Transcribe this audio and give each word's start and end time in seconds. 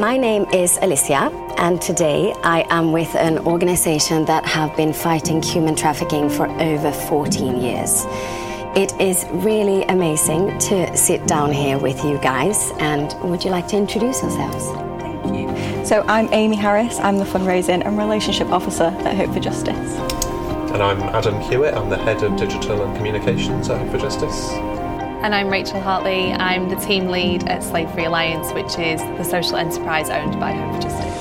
My 0.00 0.16
name 0.16 0.46
is 0.50 0.78
Alicia, 0.80 1.30
and 1.58 1.78
today 1.78 2.32
I 2.42 2.64
am 2.70 2.90
with 2.90 3.14
an 3.16 3.38
organization 3.40 4.24
that 4.24 4.46
have 4.46 4.74
been 4.74 4.94
fighting 4.94 5.42
human 5.42 5.76
trafficking 5.76 6.30
for 6.30 6.46
over 6.58 6.90
14 6.90 7.60
years. 7.60 8.06
It 8.74 8.98
is 8.98 9.26
really 9.30 9.82
amazing 9.84 10.56
to 10.70 10.96
sit 10.96 11.26
down 11.26 11.52
here 11.52 11.76
with 11.76 12.02
you 12.02 12.16
guys, 12.22 12.72
and 12.78 13.14
would 13.28 13.44
you 13.44 13.50
like 13.50 13.68
to 13.68 13.76
introduce 13.76 14.22
yourselves? 14.22 14.64
Thank 15.02 15.22
you. 15.36 15.84
So, 15.84 16.02
I'm 16.08 16.32
Amy 16.32 16.56
Harris, 16.56 16.98
I'm 17.00 17.18
the 17.18 17.26
Fundraising 17.26 17.84
and 17.84 17.98
Relationship 17.98 18.48
Officer 18.48 18.84
at 19.04 19.16
Hope 19.18 19.34
for 19.34 19.40
Justice. 19.40 19.76
And 20.72 20.82
I'm 20.82 21.02
Adam 21.14 21.38
Hewitt, 21.42 21.74
I'm 21.74 21.90
the 21.90 21.98
Head 21.98 22.22
of 22.22 22.38
Digital 22.38 22.84
and 22.84 22.96
Communications 22.96 23.68
at 23.68 23.78
Hope 23.78 23.90
for 23.90 23.98
Justice. 23.98 24.69
And 25.22 25.34
I'm 25.34 25.50
Rachel 25.50 25.78
Hartley. 25.82 26.32
I'm 26.32 26.70
the 26.70 26.76
team 26.76 27.08
lead 27.08 27.46
at 27.46 27.62
Slave 27.62 27.92
Free 27.92 28.06
Alliance, 28.06 28.54
which 28.54 28.78
is 28.78 29.02
the 29.18 29.22
social 29.22 29.56
enterprise 29.56 30.08
owned 30.08 30.40
by 30.40 30.50
Hope 30.52 30.76
for 30.76 30.80
Justice. 30.80 31.20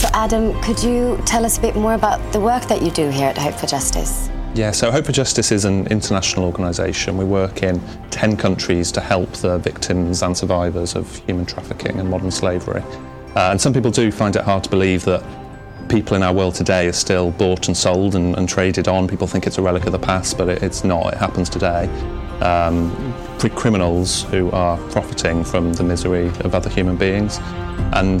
So, 0.00 0.08
Adam, 0.14 0.62
could 0.62 0.80
you 0.80 1.20
tell 1.26 1.44
us 1.44 1.58
a 1.58 1.60
bit 1.60 1.74
more 1.74 1.94
about 1.94 2.20
the 2.32 2.38
work 2.38 2.62
that 2.68 2.80
you 2.80 2.92
do 2.92 3.10
here 3.10 3.26
at 3.26 3.36
Hope 3.36 3.54
for 3.54 3.66
Justice? 3.66 4.30
Yeah, 4.54 4.70
so 4.70 4.92
Hope 4.92 5.06
for 5.06 5.12
Justice 5.12 5.50
is 5.50 5.64
an 5.64 5.88
international 5.88 6.44
organisation. 6.44 7.16
We 7.16 7.24
work 7.24 7.64
in 7.64 7.82
10 8.10 8.36
countries 8.36 8.92
to 8.92 9.00
help 9.00 9.32
the 9.32 9.58
victims 9.58 10.22
and 10.22 10.36
survivors 10.36 10.94
of 10.94 11.16
human 11.26 11.46
trafficking 11.46 11.98
and 11.98 12.08
modern 12.08 12.30
slavery. 12.30 12.84
Uh, 13.34 13.50
and 13.50 13.60
some 13.60 13.72
people 13.72 13.90
do 13.90 14.12
find 14.12 14.36
it 14.36 14.42
hard 14.42 14.62
to 14.62 14.70
believe 14.70 15.04
that 15.06 15.24
people 15.94 16.16
in 16.16 16.24
our 16.24 16.32
world 16.32 16.56
today 16.56 16.88
are 16.88 16.92
still 16.92 17.30
bought 17.30 17.68
and 17.68 17.76
sold 17.76 18.16
and, 18.16 18.36
and 18.36 18.48
traded 18.48 18.88
on. 18.88 19.06
People 19.06 19.28
think 19.28 19.46
it's 19.46 19.58
a 19.58 19.62
relic 19.62 19.86
of 19.86 19.92
the 19.92 19.98
past, 19.98 20.36
but 20.36 20.48
it, 20.48 20.60
it's 20.60 20.82
not. 20.82 21.12
It 21.12 21.18
happens 21.18 21.48
today. 21.48 21.86
Um, 22.40 22.90
criminals 23.54 24.22
who 24.24 24.50
are 24.50 24.76
profiting 24.90 25.44
from 25.44 25.72
the 25.74 25.84
misery 25.84 26.26
of 26.40 26.52
other 26.54 26.68
human 26.68 26.96
beings. 26.96 27.38
And, 27.92 28.20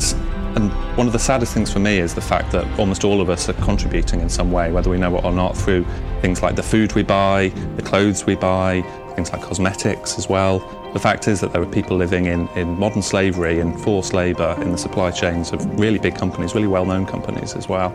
and 0.54 0.70
one 0.96 1.08
of 1.08 1.12
the 1.12 1.18
saddest 1.18 1.52
things 1.52 1.72
for 1.72 1.80
me 1.80 1.98
is 1.98 2.14
the 2.14 2.20
fact 2.20 2.52
that 2.52 2.78
almost 2.78 3.02
all 3.02 3.20
of 3.20 3.28
us 3.28 3.48
are 3.48 3.54
contributing 3.54 4.20
in 4.20 4.28
some 4.28 4.52
way, 4.52 4.70
whether 4.70 4.90
we 4.90 4.98
know 4.98 5.16
it 5.16 5.24
or 5.24 5.32
not, 5.32 5.56
through 5.56 5.84
things 6.20 6.42
like 6.42 6.54
the 6.54 6.62
food 6.62 6.94
we 6.94 7.02
buy, 7.02 7.48
the 7.74 7.82
clothes 7.82 8.24
we 8.24 8.36
buy, 8.36 8.82
things 9.16 9.32
like 9.32 9.42
cosmetics 9.42 10.16
as 10.16 10.28
well. 10.28 10.60
The 10.94 11.00
fact 11.00 11.26
is 11.26 11.40
that 11.40 11.52
there 11.52 11.60
are 11.60 11.66
people 11.66 11.96
living 11.96 12.26
in, 12.26 12.46
in 12.50 12.78
modern 12.78 13.02
slavery 13.02 13.58
and 13.58 13.78
forced 13.78 14.14
labour 14.14 14.56
in 14.60 14.70
the 14.70 14.78
supply 14.78 15.10
chains 15.10 15.50
of 15.50 15.78
really 15.78 15.98
big 15.98 16.14
companies, 16.14 16.54
really 16.54 16.68
well 16.68 16.86
known 16.86 17.04
companies 17.04 17.56
as 17.56 17.68
well. 17.68 17.90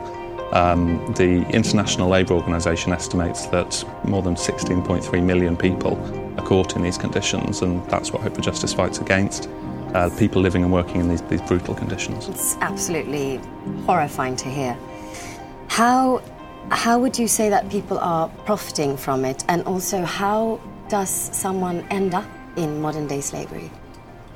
Um, 0.51 0.97
the 1.13 1.47
International 1.49 2.09
Labour 2.09 2.33
Organization 2.33 2.91
estimates 2.91 3.45
that 3.47 3.85
more 4.03 4.21
than 4.21 4.35
16.3 4.35 5.23
million 5.23 5.55
people 5.55 5.95
are 6.37 6.45
caught 6.45 6.75
in 6.75 6.81
these 6.81 6.97
conditions, 6.97 7.61
and 7.61 7.85
that's 7.89 8.11
what 8.11 8.21
Hope 8.21 8.35
for 8.35 8.41
Justice 8.41 8.73
fights 8.73 8.99
against. 8.99 9.47
Uh, 9.93 10.09
people 10.19 10.41
living 10.41 10.63
and 10.63 10.73
working 10.73 10.99
in 10.99 11.07
these, 11.07 11.21
these 11.23 11.41
brutal 11.43 11.73
conditions. 11.73 12.27
It's 12.27 12.57
absolutely 12.57 13.39
horrifying 13.85 14.35
to 14.35 14.49
hear. 14.49 14.77
How, 15.69 16.21
how 16.69 16.99
would 16.99 17.17
you 17.17 17.29
say 17.29 17.47
that 17.47 17.69
people 17.69 17.97
are 17.99 18.27
profiting 18.43 18.97
from 18.97 19.23
it, 19.23 19.45
and 19.47 19.63
also 19.63 20.03
how 20.03 20.59
does 20.89 21.09
someone 21.09 21.87
end 21.91 22.13
up 22.13 22.25
in 22.59 22.81
modern 22.81 23.07
day 23.07 23.21
slavery? 23.21 23.71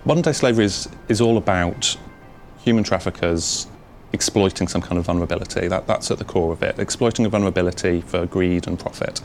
Modern 0.05 0.23
day 0.23 0.31
slavery 0.31 0.65
is, 0.65 0.87
is 1.09 1.21
all 1.21 1.37
about 1.37 1.97
human 2.59 2.83
traffickers 2.83 3.67
exploiting 4.13 4.67
some 4.67 4.81
kind 4.81 4.97
of 4.97 5.05
vulnerability. 5.05 5.67
That, 5.67 5.87
that's 5.87 6.09
at 6.11 6.17
the 6.19 6.23
core 6.23 6.53
of 6.53 6.63
it. 6.63 6.79
Exploiting 6.79 7.25
a 7.25 7.29
vulnerability 7.29 8.01
for 8.01 8.25
greed 8.25 8.67
and 8.67 8.79
profit. 8.79 9.21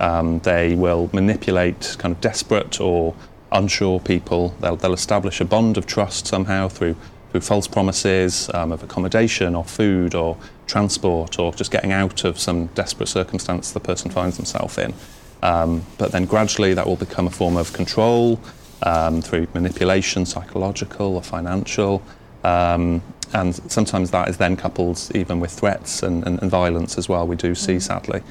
Um, 0.00 0.38
they 0.40 0.74
will 0.74 1.10
manipulate 1.12 1.96
kind 1.98 2.14
of 2.14 2.20
desperate 2.20 2.80
or 2.80 3.14
unsure 3.52 4.00
people. 4.00 4.54
They'll, 4.60 4.76
they'll 4.76 4.92
establish 4.92 5.40
a 5.40 5.44
bond 5.44 5.76
of 5.76 5.86
trust 5.86 6.26
somehow 6.26 6.68
through, 6.68 6.96
through 7.30 7.40
false 7.40 7.66
promises 7.66 8.48
um, 8.54 8.70
of 8.70 8.82
accommodation 8.82 9.54
or 9.54 9.64
food 9.64 10.14
or 10.14 10.36
transport 10.66 11.38
or 11.38 11.52
just 11.52 11.70
getting 11.70 11.92
out 11.92 12.24
of 12.24 12.38
some 12.38 12.66
desperate 12.68 13.08
circumstance 13.08 13.72
the 13.72 13.80
person 13.80 14.10
finds 14.10 14.36
themselves 14.36 14.78
in. 14.78 14.94
Um, 15.42 15.84
but 15.98 16.12
then 16.12 16.24
gradually 16.24 16.74
that 16.74 16.86
will 16.86 16.96
become 16.96 17.26
a 17.26 17.30
form 17.30 17.56
of 17.56 17.72
control 17.72 18.40
um, 18.82 19.22
through 19.22 19.46
manipulation, 19.54 20.26
psychological 20.26 21.16
or 21.16 21.22
financial. 21.22 22.02
Um, 22.44 23.02
and 23.32 23.54
sometimes 23.70 24.10
that 24.12 24.28
is 24.28 24.38
then 24.38 24.56
coupled 24.56 25.10
even 25.14 25.38
with 25.40 25.50
threats 25.50 26.02
and, 26.02 26.26
and, 26.26 26.40
and 26.40 26.50
violence 26.50 26.96
as 26.96 27.08
well. 27.08 27.26
We 27.26 27.36
do 27.36 27.54
see, 27.54 27.76
mm. 27.76 27.82
sadly, 27.82 28.22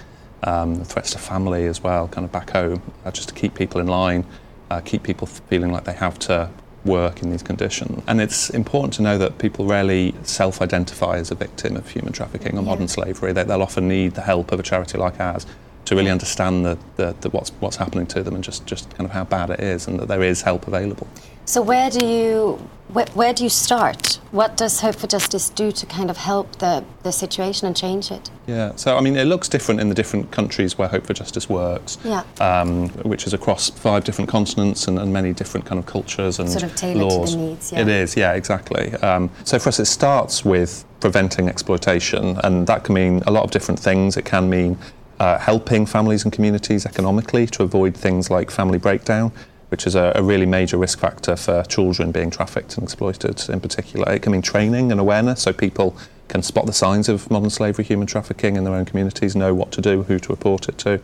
um, 0.44 0.84
threats 0.84 1.12
to 1.12 1.20
family 1.20 1.66
as 1.66 1.84
well, 1.84 2.08
kind 2.08 2.26
of 2.26 2.32
back 2.32 2.52
home, 2.52 2.82
uh, 3.06 3.12
just 3.12 3.30
to 3.30 3.36
keep 3.36 3.54
people 3.54 3.80
in 3.80 3.88
line, 3.88 4.26
uh, 4.72 4.82
keep 4.82 5.04
people 5.04 5.28
feeling 5.28 5.72
like 5.72 5.84
they 5.84 5.94
have 5.94 6.18
to 6.20 6.50
work 6.84 7.22
in 7.22 7.30
these 7.30 7.44
conditions. 7.44 8.02
And 8.08 8.22
it's 8.22 8.50
important 8.50 8.94
to 8.96 9.02
know 9.02 9.18
that 9.18 9.38
people 9.38 9.66
rarely 9.66 10.16
self 10.24 10.62
identify 10.62 11.18
as 11.18 11.32
a 11.32 11.36
victim 11.36 11.76
of 11.76 11.90
human 11.90 12.14
trafficking 12.14 12.54
or 12.54 12.62
yeah. 12.62 12.68
modern 12.68 12.88
slavery. 12.88 13.34
They, 13.34 13.44
they'll 13.44 13.62
often 13.62 13.88
need 13.88 14.14
the 14.14 14.22
help 14.22 14.52
of 14.52 14.60
a 14.60 14.64
charity 14.64 14.98
like 14.98 15.20
ours 15.20 15.46
to 15.88 15.96
really 15.96 16.12
understand 16.12 16.66
the, 16.66 16.78
the, 16.98 17.16
the, 17.22 17.30
what's, 17.30 17.50
what's 17.62 17.78
happening 17.78 18.06
to 18.06 18.22
them 18.22 18.36
and 18.36 18.44
just, 18.44 18.66
just 18.66 18.90
kind 18.92 19.06
of 19.06 19.12
how 19.12 19.24
bad 19.24 19.50
it 19.50 19.62
is 19.62 19.88
and 19.88 19.98
that 20.00 20.10
there 20.10 20.22
is 20.22 20.42
help 20.42 20.68
available. 20.68 21.08
So 21.46 21.62
where 21.62 21.90
do 21.90 22.06
you 22.06 22.70
where, 22.90 23.06
where, 23.14 23.34
do 23.34 23.44
you 23.44 23.50
start? 23.50 24.16
What 24.32 24.56
does 24.56 24.80
Hope 24.80 24.96
for 24.96 25.08
Justice 25.08 25.50
do 25.50 25.74
to 25.74 25.86
kind 25.86 26.10
of 26.10 26.16
help 26.16 26.58
the, 26.60 26.86
the 27.04 27.12
situation 27.12 27.68
and 27.68 27.76
change 27.76 28.12
it? 28.12 28.30
Yeah, 28.48 28.76
so 28.78 28.98
I 28.98 29.02
mean, 29.02 29.18
it 29.18 29.26
looks 29.26 29.50
different 29.50 29.82
in 29.82 29.90
the 29.90 29.96
different 29.96 30.32
countries 30.32 30.78
where 30.78 30.88
Hope 30.88 31.06
for 31.06 31.14
Justice 31.14 31.50
works, 31.50 31.98
yeah. 32.06 32.24
um, 32.40 32.88
which 33.04 33.28
is 33.28 33.34
across 33.34 33.70
five 33.70 34.06
different 34.06 34.30
continents 34.30 34.88
and, 34.88 34.98
and, 35.00 35.12
many 35.12 35.34
different 35.34 35.66
kind 35.66 35.80
of 35.80 35.86
cultures 35.86 36.40
and 36.40 36.50
sort 36.50 36.64
of 36.64 36.76
tailored 36.76 37.12
laws. 37.12 37.32
to 37.32 37.38
the 37.38 37.44
needs. 37.44 37.72
Yeah. 37.74 37.82
It 37.82 37.88
is, 37.90 38.16
yeah, 38.16 38.34
exactly. 38.34 38.94
Um, 38.96 39.30
so 39.44 39.60
for 39.60 39.68
us, 39.68 39.80
it 39.80 39.86
starts 39.86 40.46
with 40.46 40.86
preventing 41.02 41.50
exploitation, 41.50 42.40
and 42.44 42.68
that 42.68 42.86
can 42.86 42.96
mean 42.96 43.22
a 43.28 43.32
lot 43.32 43.44
of 43.44 43.52
different 43.52 43.80
things. 43.80 44.16
It 44.16 44.24
can 44.24 44.50
mean 44.50 44.78
uh, 45.20 45.38
helping 45.38 45.86
families 45.86 46.24
and 46.24 46.32
communities 46.32 46.86
economically 46.86 47.48
to 47.48 47.64
avoid 47.64 47.96
things 47.96 48.30
like 48.30 48.52
family 48.52 48.78
breakdown, 48.78 49.32
which 49.70 49.88
is 49.88 49.96
a, 49.96 50.12
a, 50.16 50.24
really 50.24 50.46
major 50.46 50.78
risk 50.78 51.00
factor 51.00 51.36
for 51.36 51.64
children 51.64 52.12
being 52.12 52.30
trafficked 52.30 52.76
and 52.76 52.84
exploited 52.84 53.50
in 53.50 53.60
particular. 53.60 54.12
It 54.12 54.22
can 54.22 54.32
mean 54.32 54.42
training 54.42 54.92
and 54.92 55.02
awareness 55.02 55.42
so 55.42 55.54
people 55.54 55.98
can 56.28 56.44
spot 56.44 56.66
the 56.66 56.74
signs 56.74 57.10
of 57.10 57.30
modern 57.32 57.50
slavery, 57.50 57.86
human 57.86 58.08
trafficking 58.08 58.56
in 58.56 58.64
their 58.64 58.74
own 58.74 58.86
communities, 58.86 59.36
know 59.36 59.54
what 59.54 59.72
to 59.72 59.82
do, 59.82 60.04
who 60.04 60.20
to 60.20 60.30
report 60.30 60.70
it 60.70 60.78
to. 60.80 61.02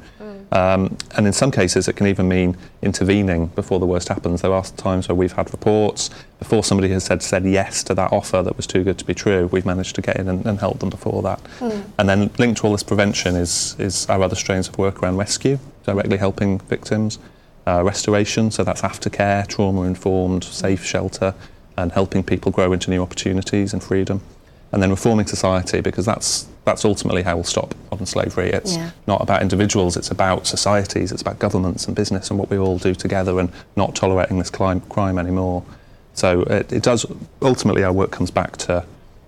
Um, 0.54 0.96
and 1.18 1.26
in 1.26 1.34
some 1.34 1.50
cases, 1.50 1.88
it 1.88 1.96
can 1.96 2.06
even 2.06 2.28
mean 2.28 2.56
intervening 2.84 3.48
before 3.48 3.80
the 3.80 3.88
worst 3.88 4.08
happens. 4.08 4.44
There 4.44 4.54
are 4.54 4.64
times 4.64 5.10
where 5.10 5.16
we've 5.16 5.34
had 5.34 5.52
reports 5.52 6.12
before 6.38 6.64
somebody 6.64 6.90
has 6.90 7.04
said 7.04 7.24
said 7.24 7.44
yes 7.44 7.84
to 7.86 7.96
that 7.96 8.14
offer 8.14 8.44
that 8.44 8.56
was 8.56 8.68
too 8.68 8.84
good 8.84 9.00
to 9.00 9.06
be 9.06 9.16
true. 9.16 9.48
We've 9.48 9.66
managed 9.66 9.96
to 9.96 10.02
get 10.04 10.18
in 10.18 10.28
and, 10.28 10.46
and 10.46 10.60
help 10.60 10.78
them 10.78 10.92
before 10.92 11.24
that. 11.24 11.44
Mm. 11.58 11.84
And 11.98 12.08
then 12.08 12.30
linked 12.38 12.62
to 12.62 12.68
all 12.68 12.72
this 12.72 12.84
prevention 12.84 13.36
is 13.36 13.76
is 13.80 14.08
our 14.10 14.22
other 14.22 14.36
strains 14.36 14.68
of 14.68 14.78
work 14.78 15.02
around 15.02 15.18
rescue, 15.18 15.58
directly 15.86 16.18
helping 16.18 16.60
victims, 16.60 17.18
uh, 17.66 17.84
restoration. 17.84 18.52
So 18.52 18.64
that's 18.64 18.82
aftercare, 18.82 19.48
trauma 19.48 19.82
informed, 19.82 20.44
safe 20.44 20.86
shelter, 20.86 21.34
and 21.78 21.92
helping 21.92 22.22
people 22.24 22.52
grow 22.52 22.74
into 22.74 22.92
new 22.92 23.02
opportunities 23.02 23.74
and 23.74 23.84
freedom 23.84 24.22
and 24.74 24.82
then 24.82 24.90
reforming 24.90 25.28
society 25.28 25.80
because 25.80 26.06
that's 26.06 26.48
that's 26.66 26.84
ultimately 26.84 27.22
how 27.24 27.36
we'll 27.36 27.44
stop 27.44 27.76
modern 27.92 28.06
slavery. 28.06 28.50
It's 28.50 28.76
yeah. 28.76 28.92
not 29.06 29.22
about 29.22 29.42
individuals, 29.42 29.98
it's 29.98 30.10
about 30.12 30.48
societies, 30.48 31.12
it's 31.12 31.22
about 31.22 31.40
governments 31.40 31.86
and 31.88 31.96
business 31.96 32.30
and 32.30 32.40
what 32.40 32.50
we 32.50 32.58
all 32.58 32.78
do 32.78 32.96
together 32.96 33.40
and 33.40 33.52
not 33.76 33.96
tolerating 33.96 34.40
this 34.40 34.50
crime, 34.50 34.80
crime 34.82 35.18
anymore. 35.18 35.64
So 36.14 36.42
it, 36.44 36.72
it, 36.72 36.84
does, 36.84 37.06
ultimately, 37.42 37.84
our 37.84 37.92
work 37.92 38.12
comes 38.12 38.32
back 38.32 38.56
to 38.58 38.86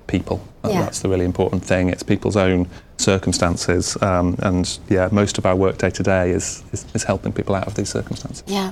people. 0.07 0.47
Yeah. 0.63 0.81
That's 0.81 1.00
the 1.00 1.09
really 1.09 1.25
important 1.25 1.63
thing. 1.63 1.89
It's 1.89 2.03
people's 2.03 2.38
own 2.38 2.67
circumstances. 2.97 4.01
Um, 4.01 4.38
and 4.39 4.79
yeah, 4.88 5.09
most 5.11 5.38
of 5.38 5.45
our 5.45 5.55
work 5.55 5.78
day 5.78 5.89
to 5.89 6.03
day 6.03 6.31
is, 6.31 6.63
is, 6.72 6.85
is 6.93 7.03
helping 7.03 7.34
people 7.34 7.53
out 7.53 7.67
of 7.67 7.75
these 7.75 7.90
circumstances. 7.90 8.43
Yeah. 8.47 8.72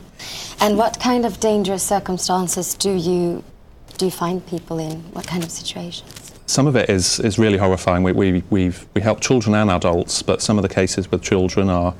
And 0.61 0.77
what 0.77 0.99
kind 1.01 1.25
of 1.25 1.39
dangerous 1.41 1.83
circumstances 1.83 2.75
do 2.75 2.91
you, 2.91 3.43
do 3.97 4.05
you 4.05 4.11
find 4.11 4.45
people 4.47 4.79
in? 4.79 5.01
What 5.11 5.27
kind 5.27 5.43
of 5.43 5.51
situations? 5.51 6.22
Some 6.53 6.67
of 6.67 6.75
it 6.75 6.89
is, 6.89 7.19
is 7.19 7.39
really 7.39 7.57
horrifying. 7.57 8.03
We, 8.03 8.11
we, 8.11 8.43
we've, 8.51 8.85
we 8.93 9.01
help 9.01 9.21
children 9.21 9.55
and 9.55 9.71
adults, 9.71 10.21
but 10.21 10.41
some 10.41 10.59
of 10.59 10.61
the 10.61 10.69
cases 10.69 11.09
with 11.09 11.23
children 11.23 11.67
are, 11.67 11.95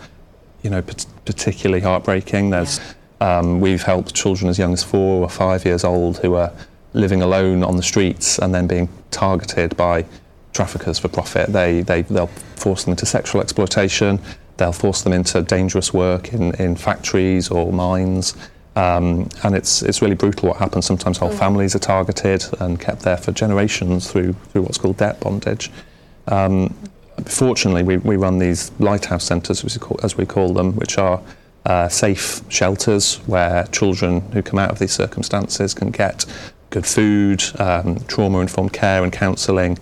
you 0.62 0.70
know, 0.70 0.84
particularly 1.26 1.82
heartbreaking. 1.82 2.52
There's, 2.52 2.80
yeah. 3.20 3.40
um, 3.40 3.60
we've 3.60 3.82
helped 3.82 4.14
children 4.14 4.50
as 4.50 4.60
young 4.60 4.74
as 4.74 4.84
four 4.84 5.24
or 5.24 5.30
five 5.30 5.66
years 5.66 5.84
old 5.84 6.20
who 6.20 6.36
are 6.36 6.54
living 6.94 7.24
alone 7.24 7.64
on 7.64 7.78
the 7.78 7.84
streets 7.84 8.38
and 8.38 8.54
then 8.54 8.68
being 8.68 8.90
targeted 9.10 9.76
by 9.76 10.06
traffickers 10.54 11.00
for 11.00 11.08
profit. 11.08 11.52
They, 11.52 11.82
they, 11.82 12.04
they'll 12.04 12.28
force 12.56 12.84
them 12.84 12.92
into 12.92 13.08
sexual 13.08 13.42
exploitation. 13.42 14.20
They'll 14.58 14.72
force 14.72 15.02
them 15.02 15.14
into 15.14 15.42
dangerous 15.42 15.92
work 15.92 16.32
in, 16.32 16.54
in 16.56 16.76
factories 16.76 17.50
or 17.50 17.74
mines. 17.74 18.36
Um, 18.76 19.30
and 19.44 19.56
it's 19.56 19.84
it's 19.84 20.02
really 20.02 20.16
brutal 20.16 20.50
what 20.50 20.58
happens. 20.58 20.86
Sometimes 20.86 21.18
whole 21.18 21.30
mm. 21.30 21.38
families 21.38 21.76
are 21.76 21.80
targeted 21.80 22.46
and 22.60 22.80
kept 22.80 23.02
there 23.02 23.18
for 23.18 23.32
generations 23.32 24.12
through 24.12 24.34
through 24.50 24.64
what's 24.64 24.78
called 24.78 24.98
debt 24.98 25.20
bondage. 25.20 25.72
Um, 26.28 26.74
fortunately, 27.26 27.84
we, 27.84 27.98
we 27.98 28.16
run 28.16 28.40
these 28.40 28.72
lighthouse 28.80 29.24
centres, 29.24 29.64
as 29.64 29.76
we 29.76 29.80
call, 29.80 30.00
as 30.04 30.18
we 30.18 30.26
call 30.26 30.54
them, 30.54 30.74
which 30.74 30.98
are 30.98 31.22
uh, 31.66 31.88
safe 31.88 32.42
shelters 32.50 33.18
where 33.28 33.66
children 33.68 34.22
who 34.32 34.42
come 34.42 34.60
out 34.60 34.72
of 34.72 34.80
these 34.80 34.92
circumstances 34.92 35.74
can 35.74 35.92
get 35.92 36.26
good 36.70 36.86
food, 36.86 37.44
um, 37.60 38.00
trauma 38.08 38.40
informed 38.40 38.74
care 38.74 39.04
and 39.04 39.14
counselling. 39.14 39.78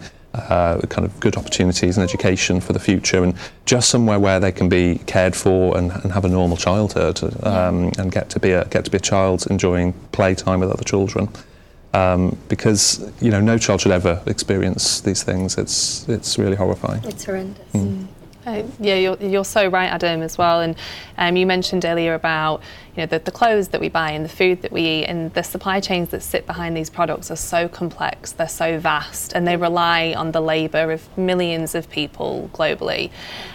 Uh, 0.50 0.82
kind 0.88 1.06
of 1.06 1.20
good 1.20 1.38
opportunities 1.38 1.98
and 1.98 2.04
education 2.04 2.60
for 2.62 2.74
the 2.74 2.80
future, 2.80 3.24
and 3.24 3.34
just 3.66 3.90
somewhere 3.90 4.20
where 4.20 4.40
they 4.40 4.52
can 4.52 4.70
be 4.70 5.00
cared 5.06 5.36
for 5.36 5.78
and, 5.78 5.92
and 5.92 6.12
have 6.12 6.26
a 6.26 6.30
normal 6.30 6.58
childhood, 6.58 7.22
um, 7.46 7.92
and 7.98 8.12
get 8.12 8.30
to 8.30 8.40
be 8.40 8.52
a 8.52 8.66
get 8.66 8.86
to 8.86 8.92
be 8.92 8.98
a 8.98 9.02
child 9.02 9.46
enjoying 9.50 9.94
playtime 10.12 10.60
with 10.60 10.72
other 10.72 10.84
children. 10.84 11.30
Um, 11.94 12.38
because 12.48 13.00
you 13.20 13.32
know 13.32 13.42
no 13.42 13.58
child 13.58 13.82
should 13.82 13.92
ever 13.92 14.22
experience 14.26 15.02
these 15.02 15.24
things. 15.24 15.58
It's 15.58 16.08
it's 16.08 16.38
really 16.38 16.56
horrifying. 16.56 17.04
It's 17.04 17.26
horrendous. 17.26 17.74
Mm. 17.74 18.08
Uh, 18.46 18.64
yeah, 18.80 18.96
you're, 18.96 19.18
you're 19.18 19.46
so 19.46 19.68
right, 19.68 19.92
Adam, 19.92 20.24
as 20.24 20.38
well. 20.38 20.62
And 20.62 20.76
um, 21.18 21.36
you 21.36 21.46
mentioned 21.46 21.86
earlier 21.86 22.16
about 22.16 22.62
you 22.96 23.02
know 23.02 23.06
the, 23.06 23.20
the 23.20 23.32
clothes 23.32 23.70
that 23.70 23.80
we 23.80 23.88
buy 23.88 24.12
and 24.12 24.26
the 24.26 24.30
food 24.30 24.64
that 24.64 24.72
we 24.72 24.82
eat, 24.82 25.06
and 25.06 25.32
the 25.34 25.44
supply 25.44 25.80
chains 25.80 26.10
that 26.10 26.24
sit 26.24 26.48
behind 26.48 26.76
these 26.76 26.90
products 26.90 27.30
are 27.30 27.36
so 27.36 27.68
complex, 27.68 28.32
they're 28.32 28.50
so 28.50 28.80
vast, 28.80 29.34
and 29.34 29.48
they 29.48 29.58
rely 29.58 30.14
on 30.18 30.32
the 30.32 30.42
labour 30.42 30.92
of 30.92 31.18
millions 31.18 31.76
of 31.76 31.90
people 31.90 32.50
globally. 32.54 33.12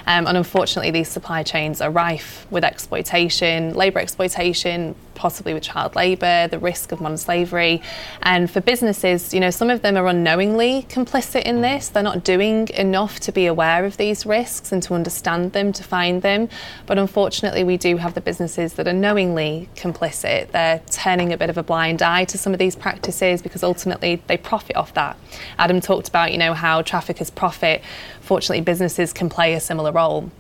Um, 0.06 0.26
and 0.26 0.36
unfortunately, 0.36 0.92
these 0.92 1.08
supply 1.08 1.42
chains 1.42 1.80
are 1.80 1.90
rife 1.90 2.46
with 2.50 2.64
exploitation, 2.64 3.74
labour 3.74 3.98
exploitation, 3.98 4.94
possibly 5.16 5.52
with 5.54 5.64
child 5.64 5.96
labour, 5.96 6.46
the 6.46 6.58
risk 6.58 6.92
of 6.92 7.00
modern 7.00 7.18
slavery. 7.18 7.82
And 8.22 8.48
for 8.50 8.60
businesses, 8.60 9.34
you 9.34 9.40
know, 9.40 9.50
some 9.50 9.70
of 9.70 9.82
them 9.82 9.96
are 9.96 10.06
unknowingly 10.06 10.86
complicit 10.88 11.42
in 11.42 11.62
this. 11.62 11.88
They're 11.88 12.02
not 12.02 12.22
doing 12.22 12.68
enough 12.68 13.18
to 13.20 13.32
be 13.32 13.46
aware 13.46 13.84
of 13.84 13.96
these 13.96 14.24
risks 14.24 14.70
to 14.82 14.94
understand 14.94 15.52
them, 15.52 15.72
to 15.72 15.82
find 15.82 16.22
them. 16.22 16.48
But 16.86 16.98
unfortunately, 16.98 17.64
we 17.64 17.76
do 17.76 17.96
have 17.96 18.14
the 18.14 18.20
businesses 18.20 18.74
that 18.74 18.86
are 18.86 18.92
knowingly 18.92 19.68
complicit. 19.76 20.50
They're 20.52 20.80
turning 20.90 21.32
a 21.32 21.36
bit 21.36 21.50
of 21.50 21.58
a 21.58 21.62
blind 21.62 22.02
eye 22.02 22.24
to 22.26 22.38
some 22.38 22.52
of 22.52 22.58
these 22.58 22.76
practices 22.76 23.42
because 23.42 23.62
ultimately 23.62 24.22
they 24.26 24.36
profit 24.36 24.76
off 24.76 24.94
that. 24.94 25.16
Adam 25.58 25.80
talked 25.80 26.08
about, 26.08 26.32
you 26.32 26.38
know, 26.38 26.54
how 26.54 26.82
traffickers 26.82 27.30
profit. 27.30 27.82
Fortunately, 28.20 28.60
businesses 28.60 29.12
can 29.12 29.28
play 29.28 29.54
a 29.54 29.60
similar 29.60 29.92
role 29.92 30.30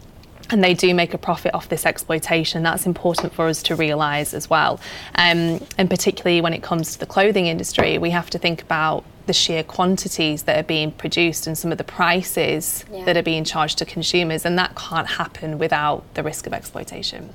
and 0.50 0.62
they 0.62 0.74
do 0.74 0.94
make 0.94 1.14
a 1.14 1.18
profit 1.18 1.54
off 1.54 1.68
this 1.68 1.86
exploitation. 1.86 2.62
That's 2.62 2.86
important 2.86 3.32
for 3.32 3.48
us 3.48 3.62
to 3.64 3.74
realise 3.74 4.34
as 4.34 4.48
well. 4.48 4.80
Um, 5.14 5.64
and 5.78 5.90
particularly 5.90 6.40
when 6.40 6.52
it 6.52 6.62
comes 6.62 6.92
to 6.92 7.00
the 7.00 7.06
clothing 7.06 7.46
industry, 7.46 7.98
we 7.98 8.10
have 8.10 8.30
to 8.30 8.38
think 8.38 8.62
about 8.62 9.04
the 9.26 9.32
sheer 9.32 9.64
quantities 9.64 10.44
that 10.44 10.58
are 10.58 10.66
being 10.66 10.92
produced 10.92 11.46
and 11.46 11.58
some 11.58 11.72
of 11.72 11.78
the 11.78 11.84
prices 11.84 12.84
yeah. 12.92 13.04
that 13.04 13.16
are 13.16 13.22
being 13.22 13.44
charged 13.44 13.78
to 13.78 13.84
consumers, 13.84 14.44
and 14.44 14.56
that 14.58 14.74
can't 14.76 15.08
happen 15.08 15.58
without 15.58 16.04
the 16.14 16.22
risk 16.22 16.46
of 16.46 16.52
exploitation. 16.52 17.34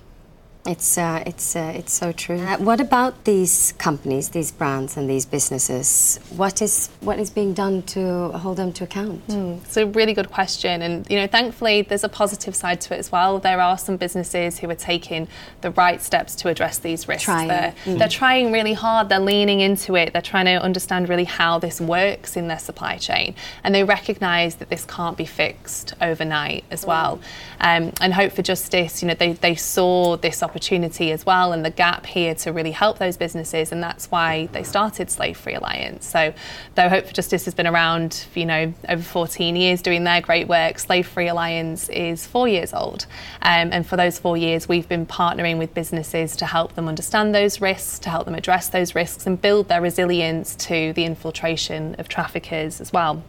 It's 0.65 0.95
uh, 0.95 1.23
it's 1.25 1.55
uh, 1.55 1.73
it's 1.75 1.91
so 1.91 2.11
true. 2.11 2.39
Uh, 2.39 2.57
what 2.57 2.79
about 2.79 3.23
these 3.23 3.73
companies, 3.79 4.29
these 4.29 4.51
brands, 4.51 4.95
and 4.95 5.09
these 5.09 5.25
businesses? 5.25 6.19
What 6.35 6.61
is 6.61 6.91
what 6.99 7.17
is 7.17 7.31
being 7.31 7.53
done 7.53 7.81
to 7.93 8.29
hold 8.29 8.57
them 8.57 8.71
to 8.73 8.83
account? 8.83 9.27
Mm, 9.27 9.63
it's 9.63 9.77
a 9.77 9.87
really 9.87 10.13
good 10.13 10.29
question, 10.29 10.83
and 10.83 11.09
you 11.09 11.17
know, 11.17 11.25
thankfully, 11.25 11.81
there's 11.81 12.03
a 12.03 12.09
positive 12.09 12.55
side 12.55 12.79
to 12.81 12.93
it 12.93 12.99
as 12.99 13.11
well. 13.11 13.39
There 13.39 13.59
are 13.59 13.75
some 13.75 13.97
businesses 13.97 14.59
who 14.59 14.69
are 14.69 14.75
taking 14.75 15.27
the 15.61 15.71
right 15.71 15.99
steps 15.99 16.35
to 16.35 16.49
address 16.49 16.77
these 16.77 17.07
risks. 17.07 17.23
Trying. 17.23 17.47
They're, 17.47 17.73
mm. 17.85 17.97
they're 17.97 18.07
trying 18.07 18.51
really 18.51 18.73
hard. 18.73 19.09
They're 19.09 19.19
leaning 19.19 19.61
into 19.61 19.95
it. 19.95 20.13
They're 20.13 20.21
trying 20.21 20.45
to 20.45 20.61
understand 20.61 21.09
really 21.09 21.23
how 21.23 21.57
this 21.57 21.81
works 21.81 22.37
in 22.37 22.47
their 22.47 22.59
supply 22.59 22.97
chain, 22.97 23.33
and 23.63 23.73
they 23.73 23.83
recognise 23.83 24.55
that 24.55 24.69
this 24.69 24.85
can't 24.85 25.17
be 25.17 25.25
fixed 25.25 25.95
overnight 26.01 26.65
as 26.69 26.85
well. 26.85 27.19
Um, 27.61 27.93
and 27.99 28.13
Hope 28.13 28.31
for 28.33 28.43
Justice, 28.43 29.01
you 29.01 29.07
know, 29.07 29.15
they 29.15 29.33
they 29.33 29.55
saw 29.55 30.17
this 30.17 30.43
opportunity 30.51 31.13
as 31.13 31.25
well 31.25 31.53
and 31.53 31.63
the 31.63 31.69
gap 31.69 32.05
here 32.05 32.35
to 32.35 32.51
really 32.51 32.71
help 32.71 32.97
those 32.97 33.15
businesses, 33.15 33.71
and 33.71 33.81
that's 33.81 34.11
why 34.11 34.47
they 34.51 34.63
started 34.63 35.09
Slave 35.09 35.37
Free 35.37 35.53
Alliance. 35.53 36.05
So, 36.05 36.33
though 36.75 36.89
Hope 36.89 37.05
for 37.05 37.13
Justice 37.13 37.45
has 37.45 37.53
been 37.53 37.67
around, 37.67 38.25
you 38.35 38.45
know, 38.45 38.73
over 38.89 39.01
14 39.01 39.55
years 39.55 39.81
doing 39.81 40.03
their 40.03 40.19
great 40.19 40.49
work, 40.49 40.77
Slave 40.77 41.07
Free 41.07 41.29
Alliance 41.29 41.87
is 41.87 42.27
four 42.27 42.49
years 42.49 42.73
old, 42.73 43.05
um, 43.41 43.71
and 43.71 43.87
for 43.87 43.95
those 43.95 44.19
four 44.19 44.35
years, 44.35 44.67
we've 44.67 44.89
been 44.89 45.05
partnering 45.05 45.57
with 45.57 45.73
businesses 45.73 46.35
to 46.35 46.45
help 46.45 46.75
them 46.75 46.89
understand 46.89 47.33
those 47.33 47.61
risks, 47.61 47.97
to 47.99 48.09
help 48.09 48.25
them 48.25 48.35
address 48.35 48.67
those 48.67 48.93
risks, 48.93 49.25
and 49.25 49.41
build 49.41 49.69
their 49.69 49.81
resilience 49.81 50.53
to 50.57 50.91
the 50.93 51.05
infiltration 51.05 51.95
of 51.97 52.09
traffickers 52.09 52.81
as 52.81 52.91
well. 52.91 53.23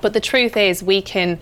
But 0.00 0.12
the 0.12 0.20
truth 0.20 0.56
is, 0.56 0.80
we 0.80 1.02
can 1.02 1.40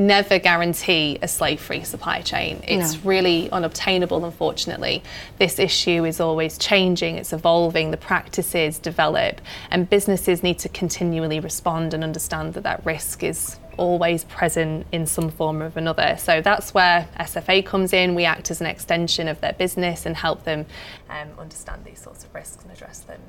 never 0.00 0.38
guarantee 0.38 1.18
a 1.22 1.28
slave 1.28 1.60
free 1.60 1.84
supply 1.84 2.22
chain. 2.22 2.62
It's 2.66 2.94
no. 2.94 3.00
really 3.04 3.50
unobtainable, 3.50 4.24
unfortunately. 4.24 5.02
This 5.38 5.58
issue 5.58 6.04
is 6.04 6.20
always 6.20 6.58
changing, 6.58 7.16
it's 7.16 7.32
evolving, 7.32 7.90
the 7.90 7.96
practices 7.96 8.78
develop, 8.78 9.40
and 9.70 9.88
businesses 9.88 10.42
need 10.42 10.58
to 10.60 10.68
continually 10.68 11.38
respond 11.38 11.94
and 11.94 12.02
understand 12.02 12.54
that 12.54 12.62
that 12.62 12.84
risk 12.84 13.22
is 13.22 13.58
always 13.76 14.24
present 14.24 14.86
in 14.92 15.06
some 15.06 15.30
form 15.30 15.62
or 15.62 15.72
another. 15.74 16.16
So 16.18 16.40
that's 16.40 16.74
where 16.74 17.08
SFA 17.18 17.64
comes 17.64 17.92
in. 17.92 18.14
We 18.14 18.24
act 18.24 18.50
as 18.50 18.60
an 18.60 18.66
extension 18.66 19.28
of 19.28 19.40
their 19.40 19.52
business 19.54 20.06
and 20.06 20.16
help 20.16 20.44
them 20.44 20.66
um, 21.08 21.28
understand 21.38 21.84
these 21.84 22.00
sorts 22.00 22.24
of 22.24 22.34
risks 22.34 22.62
and 22.62 22.72
address 22.72 23.00
them. 23.00 23.20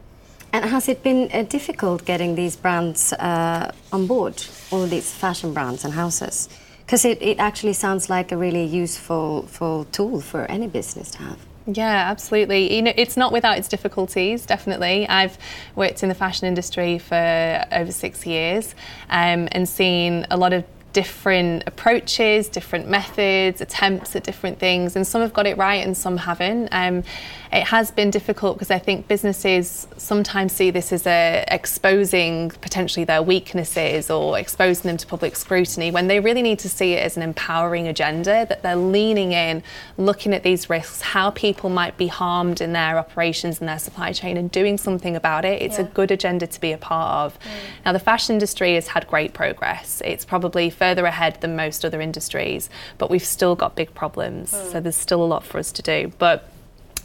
And 0.53 0.65
has 0.65 0.89
it 0.89 1.01
been 1.01 1.29
uh, 1.33 1.43
difficult 1.43 2.03
getting 2.03 2.35
these 2.35 2.57
brands 2.57 3.13
uh, 3.13 3.71
on 3.93 4.05
board, 4.05 4.43
all 4.69 4.85
these 4.85 5.13
fashion 5.13 5.53
brands 5.53 5.85
and 5.85 5.93
houses? 5.93 6.49
Because 6.91 7.05
it, 7.05 7.21
it 7.21 7.39
actually 7.39 7.71
sounds 7.71 8.09
like 8.09 8.33
a 8.33 8.37
really 8.37 8.65
useful 8.65 9.43
full 9.43 9.85
tool 9.93 10.19
for 10.19 10.43
any 10.51 10.67
business 10.67 11.09
to 11.11 11.19
have. 11.19 11.39
Yeah, 11.65 12.09
absolutely. 12.11 12.75
You 12.75 12.81
know, 12.81 12.91
it's 12.97 13.15
not 13.15 13.31
without 13.31 13.57
its 13.57 13.69
difficulties. 13.69 14.45
Definitely, 14.45 15.07
I've 15.07 15.37
worked 15.73 16.03
in 16.03 16.09
the 16.09 16.15
fashion 16.15 16.49
industry 16.49 16.99
for 16.99 17.63
over 17.71 17.93
six 17.93 18.25
years, 18.25 18.75
um, 19.09 19.47
and 19.53 19.69
seen 19.69 20.27
a 20.29 20.35
lot 20.35 20.51
of 20.51 20.65
different 20.93 21.63
approaches, 21.67 22.49
different 22.49 22.87
methods, 22.87 23.61
attempts 23.61 24.15
at 24.15 24.23
different 24.23 24.59
things, 24.59 24.95
and 24.95 25.07
some 25.07 25.21
have 25.21 25.33
got 25.33 25.47
it 25.47 25.57
right 25.57 25.85
and 25.85 25.95
some 25.95 26.17
haven't. 26.17 26.69
Um, 26.71 27.03
it 27.51 27.63
has 27.63 27.91
been 27.91 28.11
difficult 28.11 28.55
because 28.55 28.71
I 28.71 28.79
think 28.79 29.09
businesses 29.09 29.85
sometimes 29.97 30.53
see 30.53 30.71
this 30.71 30.93
as 30.93 31.05
a 31.05 31.43
exposing 31.49 32.49
potentially 32.61 33.03
their 33.03 33.21
weaknesses 33.21 34.09
or 34.09 34.39
exposing 34.39 34.87
them 34.87 34.97
to 34.97 35.05
public 35.05 35.35
scrutiny 35.35 35.91
when 35.91 36.07
they 36.07 36.21
really 36.21 36.41
need 36.41 36.59
to 36.59 36.69
see 36.69 36.93
it 36.93 37.03
as 37.03 37.17
an 37.17 37.23
empowering 37.23 37.89
agenda 37.89 38.45
that 38.47 38.63
they're 38.63 38.77
leaning 38.77 39.33
in, 39.33 39.63
looking 39.97 40.33
at 40.33 40.43
these 40.43 40.69
risks, 40.69 41.01
how 41.01 41.29
people 41.31 41.69
might 41.69 41.97
be 41.97 42.07
harmed 42.07 42.61
in 42.61 42.71
their 42.71 42.97
operations 42.97 43.59
and 43.59 43.67
their 43.67 43.79
supply 43.79 44.13
chain, 44.13 44.37
and 44.37 44.49
doing 44.51 44.77
something 44.77 45.15
about 45.15 45.43
it. 45.43 45.61
It's 45.61 45.77
yeah. 45.77 45.85
a 45.85 45.87
good 45.89 46.11
agenda 46.11 46.47
to 46.47 46.61
be 46.61 46.71
a 46.71 46.77
part 46.77 47.25
of. 47.25 47.39
Mm. 47.39 47.47
Now, 47.85 47.93
the 47.93 47.99
fashion 47.99 48.35
industry 48.35 48.75
has 48.75 48.87
had 48.87 49.05
great 49.07 49.33
progress. 49.33 50.01
It's 50.05 50.23
probably 50.23 50.69
further 50.81 51.05
ahead 51.05 51.39
than 51.41 51.55
most 51.55 51.85
other 51.85 52.01
industries, 52.01 52.67
but 52.97 53.11
we've 53.11 53.23
still 53.23 53.55
got 53.55 53.75
big 53.75 53.93
problems. 53.93 54.51
Mm. 54.51 54.71
So 54.71 54.79
there's 54.79 54.95
still 54.95 55.23
a 55.23 55.29
lot 55.33 55.43
for 55.43 55.59
us 55.59 55.71
to 55.73 55.83
do. 55.83 56.11
But 56.17 56.49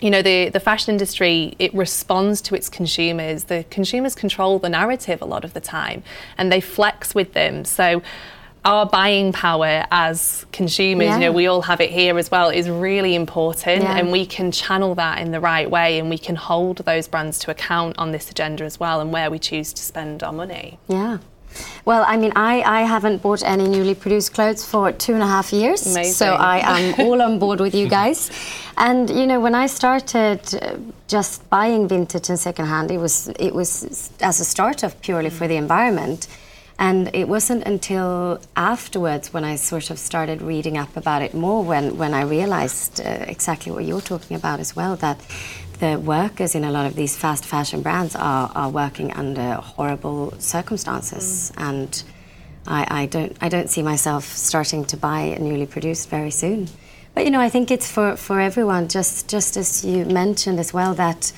you 0.00 0.10
know 0.10 0.22
the 0.22 0.48
the 0.50 0.60
fashion 0.60 0.92
industry 0.92 1.54
it 1.58 1.72
responds 1.74 2.42
to 2.42 2.54
its 2.54 2.68
consumers 2.68 3.44
the 3.44 3.64
consumers 3.70 4.14
control 4.14 4.58
the 4.58 4.68
narrative 4.68 5.22
a 5.22 5.24
lot 5.24 5.42
of 5.42 5.54
the 5.54 5.60
time 5.60 6.02
and 6.36 6.52
they 6.52 6.60
flex 6.60 7.14
with 7.14 7.32
them 7.32 7.64
so 7.64 8.02
our 8.66 8.84
buying 8.84 9.32
power 9.32 9.86
as 9.92 10.44
consumers, 10.50 11.06
yeah. 11.06 11.14
you 11.14 11.20
know, 11.20 11.32
we 11.32 11.46
all 11.46 11.62
have 11.62 11.80
it 11.80 11.88
here 11.88 12.18
as 12.18 12.32
well, 12.32 12.50
is 12.50 12.68
really 12.68 13.14
important. 13.14 13.84
Yeah. 13.84 13.96
And 13.96 14.10
we 14.10 14.26
can 14.26 14.50
channel 14.50 14.96
that 14.96 15.20
in 15.20 15.30
the 15.30 15.38
right 15.38 15.70
way 15.70 16.00
and 16.00 16.10
we 16.10 16.18
can 16.18 16.34
hold 16.34 16.78
those 16.78 17.06
brands 17.06 17.38
to 17.40 17.52
account 17.52 17.96
on 17.96 18.10
this 18.10 18.28
agenda 18.28 18.64
as 18.64 18.80
well 18.80 19.00
and 19.00 19.12
where 19.12 19.30
we 19.30 19.38
choose 19.38 19.72
to 19.72 19.82
spend 19.84 20.24
our 20.24 20.32
money. 20.32 20.80
Yeah. 20.88 21.18
Well, 21.84 22.04
I 22.06 22.16
mean, 22.16 22.32
I, 22.34 22.62
I 22.62 22.80
haven't 22.82 23.22
bought 23.22 23.42
any 23.42 23.68
newly 23.68 23.94
produced 23.94 24.34
clothes 24.34 24.64
for 24.64 24.92
two 24.92 25.14
and 25.14 25.22
a 25.22 25.26
half 25.26 25.52
years. 25.52 25.86
Amazing. 25.86 26.12
So 26.12 26.34
I 26.34 26.58
am 26.58 26.94
all 27.06 27.22
on 27.22 27.38
board 27.38 27.60
with 27.60 27.74
you 27.74 27.88
guys. 27.88 28.30
And, 28.76 29.08
you 29.08 29.26
know, 29.26 29.40
when 29.40 29.54
I 29.54 29.66
started 29.66 30.40
uh, 30.54 30.76
just 31.08 31.48
buying 31.48 31.88
vintage 31.88 32.28
and 32.28 32.38
secondhand, 32.38 32.90
it 32.90 32.98
was, 32.98 33.28
it 33.38 33.54
was 33.54 34.10
as 34.20 34.40
a 34.40 34.44
startup 34.44 35.00
purely 35.00 35.30
for 35.30 35.46
the 35.46 35.56
environment. 35.56 36.28
And 36.78 37.14
it 37.14 37.26
wasn't 37.26 37.64
until 37.64 38.38
afterwards 38.54 39.32
when 39.32 39.44
I 39.44 39.56
sort 39.56 39.90
of 39.90 39.98
started 39.98 40.42
reading 40.42 40.76
up 40.76 40.94
about 40.94 41.22
it 41.22 41.32
more 41.32 41.64
when, 41.64 41.96
when 41.96 42.12
I 42.12 42.22
realized 42.22 43.00
uh, 43.00 43.24
exactly 43.26 43.72
what 43.72 43.84
you're 43.84 44.02
talking 44.02 44.36
about 44.36 44.60
as 44.60 44.76
well 44.76 44.94
that 44.96 45.18
the 45.78 45.98
workers 45.98 46.54
in 46.54 46.64
a 46.64 46.70
lot 46.70 46.86
of 46.86 46.94
these 46.94 47.16
fast 47.16 47.44
fashion 47.44 47.82
brands 47.82 48.14
are, 48.16 48.50
are 48.54 48.70
working 48.70 49.12
under 49.12 49.54
horrible 49.54 50.32
circumstances 50.38 51.52
mm. 51.54 51.68
and 51.68 52.04
I, 52.66 53.02
I, 53.02 53.06
don't 53.06 53.36
I 53.40 53.48
don't 53.48 53.70
see 53.70 53.82
myself 53.82 54.24
starting 54.24 54.84
to 54.86 54.96
buy 54.96 55.20
a 55.20 55.38
newly 55.38 55.66
produced 55.66 56.08
very 56.08 56.30
soon. 56.30 56.68
But 57.14 57.24
you 57.24 57.30
know, 57.30 57.40
I 57.40 57.48
think 57.48 57.70
it's 57.70 57.90
for, 57.90 58.16
for 58.16 58.40
everyone, 58.40 58.88
just 58.88 59.28
just 59.28 59.56
as 59.56 59.84
you 59.84 60.04
mentioned 60.04 60.58
as 60.58 60.74
well, 60.74 60.92
that 60.94 61.32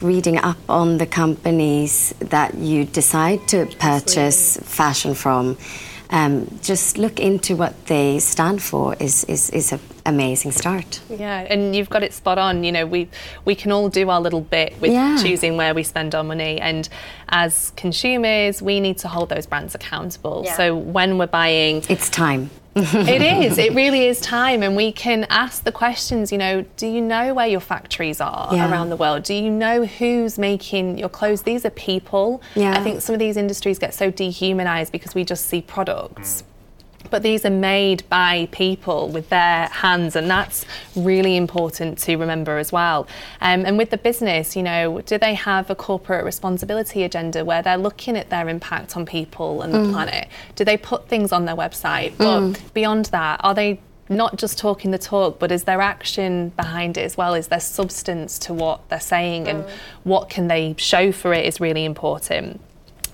reading 0.00 0.38
up 0.38 0.56
on 0.68 0.98
the 0.98 1.06
companies 1.06 2.12
that 2.18 2.54
you 2.54 2.84
decide 2.84 3.46
to 3.48 3.66
purchase 3.78 4.56
fashion 4.56 5.14
from 5.14 5.56
um, 6.12 6.46
just 6.62 6.98
look 6.98 7.18
into 7.18 7.56
what 7.56 7.86
they 7.86 8.18
stand 8.18 8.62
for 8.62 8.94
is 9.00 9.24
is, 9.24 9.50
is 9.50 9.72
an 9.72 9.80
amazing 10.04 10.52
start. 10.52 11.00
Yeah, 11.08 11.40
and 11.48 11.74
you've 11.74 11.88
got 11.88 12.02
it 12.02 12.12
spot 12.12 12.38
on. 12.38 12.64
You 12.64 12.70
know, 12.72 12.86
we 12.86 13.08
we 13.46 13.54
can 13.54 13.72
all 13.72 13.88
do 13.88 14.10
our 14.10 14.20
little 14.20 14.42
bit 14.42 14.78
with 14.80 14.92
Yeah. 14.92 15.16
choosing 15.22 15.56
where 15.56 15.74
we 15.74 15.82
spend 15.82 16.14
our 16.14 16.22
money, 16.24 16.60
and 16.60 16.88
as 17.30 17.72
consumers, 17.76 18.60
we 18.62 18.78
need 18.78 18.98
to 18.98 19.08
hold 19.08 19.30
those 19.30 19.46
brands 19.46 19.74
accountable. 19.74 20.42
Yeah. 20.44 20.56
So 20.56 20.76
when 20.76 21.18
we're 21.18 21.26
buying 21.26 21.82
It's 21.88 22.10
time. 22.10 22.50
it 22.76 23.20
is. 23.44 23.58
It 23.58 23.74
really 23.74 24.06
is 24.06 24.20
time, 24.20 24.62
and 24.62 24.74
we 24.74 24.92
can 24.92 25.24
ask 25.28 25.64
the 25.64 25.72
questions. 25.72 26.32
You 26.32 26.38
know, 26.38 26.64
do 26.76 26.86
you 26.86 27.00
know 27.02 27.34
where 27.34 27.46
your 27.46 27.60
factories 27.60 28.20
are 28.20 28.48
Yeah. 28.54 28.70
around 28.70 28.88
the 28.90 28.96
world? 28.96 29.24
Do 29.24 29.34
you 29.34 29.50
know 29.50 29.84
who's 29.84 30.38
making 30.38 30.96
your 30.98 31.08
clothes? 31.10 31.42
These 31.42 31.66
are 31.66 31.70
people. 31.70 32.40
Yeah. 32.54 32.78
I 32.78 32.82
think 32.82 33.02
some 33.02 33.14
of 33.14 33.18
these 33.18 33.36
industries 33.36 33.78
get 33.78 33.92
so 33.92 34.10
dehumanized 34.10 34.90
because 34.92 35.14
we 35.14 35.24
just 35.24 35.46
see 35.46 35.60
products. 35.60 36.44
But 37.12 37.22
these 37.22 37.44
are 37.44 37.50
made 37.50 38.08
by 38.08 38.48
people 38.52 39.10
with 39.10 39.28
their 39.28 39.66
hands, 39.66 40.16
and 40.16 40.30
that's 40.30 40.64
really 40.96 41.36
important 41.36 41.98
to 41.98 42.16
remember 42.16 42.56
as 42.56 42.72
well. 42.72 43.06
Um, 43.42 43.66
and 43.66 43.76
with 43.76 43.90
the 43.90 43.98
business, 43.98 44.56
you 44.56 44.62
know, 44.62 45.02
do 45.02 45.18
they 45.18 45.34
have 45.34 45.68
a 45.68 45.74
corporate 45.74 46.24
responsibility 46.24 47.02
agenda 47.04 47.44
where 47.44 47.60
they're 47.60 47.76
looking 47.76 48.16
at 48.16 48.30
their 48.30 48.48
impact 48.48 48.96
on 48.96 49.04
people 49.04 49.60
and 49.60 49.74
the 49.74 49.92
planet? 49.92 50.28
Do 50.56 50.64
they 50.64 50.78
put 50.78 51.06
things 51.06 51.32
on 51.32 51.44
their 51.44 51.54
website? 51.54 52.16
But 52.16 52.72
beyond 52.72 53.04
that, 53.06 53.40
are 53.44 53.54
they 53.54 53.78
not 54.08 54.36
just 54.36 54.58
talking 54.58 54.90
the 54.90 54.98
talk, 54.98 55.38
but 55.38 55.52
is 55.52 55.64
there 55.64 55.82
action 55.82 56.48
behind 56.50 56.96
it 56.96 57.02
as 57.02 57.18
well? 57.18 57.34
Is 57.34 57.48
there 57.48 57.60
substance 57.60 58.38
to 58.40 58.54
what 58.54 58.88
they're 58.88 59.00
saying, 59.00 59.48
and 59.48 59.66
what 60.04 60.30
can 60.30 60.48
they 60.48 60.74
show 60.78 61.12
for 61.12 61.34
it 61.34 61.44
is 61.44 61.60
really 61.60 61.84
important. 61.84 62.60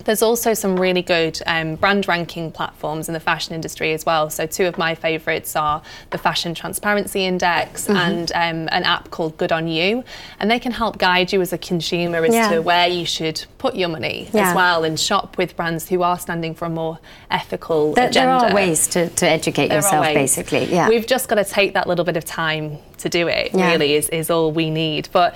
There's 0.05 0.21
also 0.21 0.53
some 0.53 0.79
really 0.79 1.01
good 1.01 1.39
um, 1.45 1.75
brand 1.75 2.07
ranking 2.07 2.51
platforms 2.51 3.07
in 3.09 3.13
the 3.13 3.19
fashion 3.19 3.53
industry 3.53 3.93
as 3.93 4.05
well. 4.05 4.29
So, 4.29 4.45
two 4.45 4.65
of 4.65 4.77
my 4.77 4.95
favourites 4.95 5.55
are 5.55 5.81
the 6.11 6.17
Fashion 6.17 6.53
Transparency 6.55 7.25
Index 7.25 7.87
Mm-hmm. 7.87 7.95
and 7.97 8.31
um, 8.33 8.69
an 8.71 8.83
app 8.83 9.09
called 9.11 9.37
Good 9.37 9.51
on 9.51 9.67
You. 9.67 10.03
And 10.39 10.49
they 10.49 10.59
can 10.59 10.71
help 10.71 10.97
guide 10.97 11.31
you 11.33 11.41
as 11.41 11.53
a 11.53 11.57
consumer 11.57 12.23
as 12.25 12.33
Yeah. 12.33 12.49
to 12.51 12.61
where 12.61 12.87
you 12.87 13.05
should 13.05 13.45
put 13.57 13.75
your 13.75 13.89
money 13.89 14.29
Yeah. 14.33 14.49
as 14.49 14.55
well 14.55 14.83
and 14.83 14.99
shop 14.99 15.37
with 15.37 15.55
brands 15.55 15.89
who 15.89 16.01
are 16.01 16.17
standing 16.17 16.55
for 16.55 16.65
a 16.65 16.69
more 16.69 16.99
ethical 17.29 17.93
There, 17.93 18.09
there 18.09 18.29
are 18.29 18.53
ways 18.53 18.87
to, 18.89 19.09
to 19.09 19.27
educate 19.27 19.67
There 19.67 19.77
yourself, 19.77 20.05
basically. 20.05 20.65
Yeah. 20.65 20.87
We've 20.89 21.05
just 21.07 21.27
got 21.27 21.35
to 21.35 21.43
take 21.45 21.73
that 21.73 21.87
little 21.87 22.05
bit 22.05 22.17
of 22.17 22.25
time 22.25 22.77
to 22.99 23.09
do 23.09 23.27
it, 23.27 23.51
Yeah. 23.53 23.71
really, 23.71 23.93
is, 23.95 24.09
is 24.09 24.29
all 24.29 24.51
we 24.51 24.69
need. 24.69 25.09
But 25.11 25.35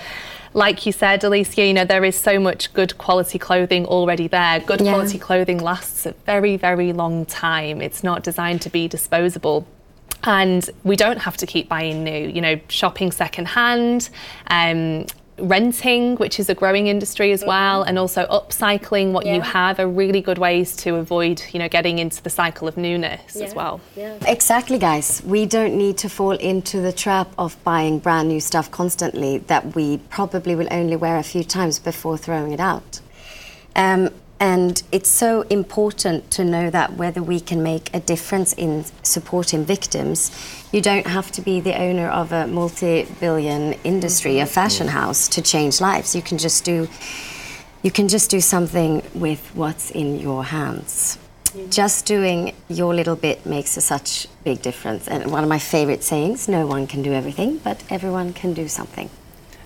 like 0.54 0.86
you 0.86 0.92
said, 0.92 1.22
Alicia, 1.24 1.66
you 1.66 1.74
know, 1.74 1.84
there 1.84 2.04
is 2.04 2.16
so 2.16 2.38
much 2.38 2.72
good 2.72 2.96
quality 2.96 3.38
clothing 3.38 3.84
already 3.86 4.28
there. 4.28 4.60
Good 4.60 4.80
Yeah. 4.80 4.92
quality 4.92 5.18
clothing 5.18 5.58
lasts 5.58 6.06
a 6.06 6.12
very, 6.24 6.56
very 6.56 6.92
long 6.92 7.26
time. 7.26 7.82
It's 7.82 8.02
not 8.04 8.22
designed 8.22 8.62
to 8.62 8.70
be 8.70 8.86
disposable. 8.88 9.66
And 10.22 10.68
we 10.84 10.96
don't 10.96 11.18
have 11.18 11.36
to 11.38 11.46
keep 11.46 11.68
buying 11.68 12.02
new, 12.04 12.28
you 12.28 12.40
know, 12.40 12.58
shopping 12.68 13.10
secondhand, 13.12 14.08
um, 14.48 15.06
renting, 15.38 16.16
which 16.16 16.38
is 16.38 16.48
a 16.48 16.54
growing 16.54 16.86
industry 16.86 17.32
as 17.32 17.44
well, 17.44 17.82
and 17.82 17.98
also 17.98 18.26
upcycling 18.26 19.12
what 19.12 19.26
you 19.26 19.40
have 19.40 19.80
are 19.80 19.88
really 19.88 20.20
good 20.20 20.38
ways 20.38 20.76
to 20.76 20.96
avoid, 20.96 21.42
you 21.52 21.58
know, 21.58 21.68
getting 21.68 21.98
into 21.98 22.22
the 22.22 22.30
cycle 22.30 22.68
of 22.68 22.76
newness 22.76 23.36
as 23.36 23.54
well. 23.54 23.80
Exactly, 24.26 24.78
guys. 24.78 25.22
We 25.24 25.46
don't 25.46 25.76
need 25.76 25.98
to 25.98 26.08
fall 26.08 26.32
into 26.32 26.80
the 26.80 26.92
trap 26.92 27.28
of 27.38 27.62
buying 27.64 27.98
brand 27.98 28.28
new 28.28 28.40
stuff 28.40 28.70
constantly 28.70 29.38
that 29.38 29.74
we 29.74 29.98
probably 30.08 30.54
will 30.54 30.68
only 30.70 30.96
wear 30.96 31.18
a 31.18 31.22
few 31.22 31.44
times 31.44 31.78
before 31.78 32.16
throwing 32.16 32.52
it 32.52 32.60
out. 32.60 33.00
Um, 33.76 34.10
and 34.40 34.82
it's 34.90 35.08
so 35.08 35.42
important 35.42 36.30
to 36.32 36.44
know 36.44 36.68
that 36.70 36.94
whether 36.94 37.22
we 37.22 37.40
can 37.40 37.62
make 37.62 37.94
a 37.94 38.00
difference 38.00 38.52
in 38.52 38.84
supporting 39.02 39.64
victims, 39.64 40.30
you 40.72 40.80
don't 40.80 41.06
have 41.06 41.30
to 41.32 41.40
be 41.40 41.60
the 41.60 41.80
owner 41.80 42.08
of 42.08 42.32
a 42.32 42.46
multi 42.46 43.06
billion 43.20 43.74
industry, 43.84 44.38
a 44.38 44.42
mm-hmm. 44.42 44.52
fashion 44.52 44.88
house, 44.88 45.28
to 45.28 45.42
change 45.42 45.80
lives. 45.80 46.14
You 46.14 46.22
can 46.22 46.38
just 46.38 46.64
do 46.64 46.88
you 47.82 47.90
can 47.90 48.08
just 48.08 48.30
do 48.30 48.40
something 48.40 49.02
with 49.14 49.50
what's 49.54 49.90
in 49.90 50.18
your 50.18 50.42
hands. 50.42 51.18
Just 51.68 52.06
doing 52.06 52.54
your 52.68 52.94
little 52.94 53.14
bit 53.14 53.44
makes 53.44 53.76
a 53.76 53.82
such 53.82 54.26
big 54.42 54.62
difference. 54.62 55.06
And 55.06 55.30
one 55.30 55.42
of 55.42 55.50
my 55.50 55.58
favorite 55.58 56.02
sayings 56.02 56.48
no 56.48 56.66
one 56.66 56.86
can 56.86 57.02
do 57.02 57.12
everything, 57.12 57.58
but 57.58 57.84
everyone 57.90 58.32
can 58.32 58.54
do 58.54 58.68
something. 58.68 59.10